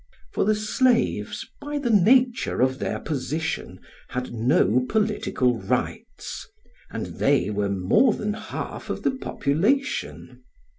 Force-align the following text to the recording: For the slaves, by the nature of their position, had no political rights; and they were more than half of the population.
For 0.33 0.45
the 0.45 0.55
slaves, 0.55 1.47
by 1.61 1.77
the 1.77 1.91
nature 1.91 2.59
of 2.59 2.79
their 2.79 2.99
position, 2.99 3.79
had 4.07 4.33
no 4.33 4.83
political 4.89 5.59
rights; 5.59 6.47
and 6.89 7.05
they 7.19 7.51
were 7.51 7.69
more 7.69 8.11
than 8.13 8.33
half 8.33 8.89
of 8.89 9.03
the 9.03 9.11
population. 9.11 10.43